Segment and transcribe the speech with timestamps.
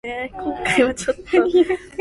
[0.75, 1.77] 黑警還眼